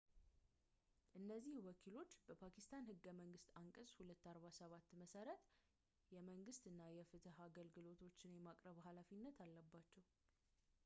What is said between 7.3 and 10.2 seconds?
አገልግሎቶችን የማቅረብ ሃላፊነት አለባቸው